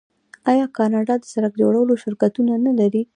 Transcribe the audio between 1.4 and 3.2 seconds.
جوړولو شرکتونه نلري؟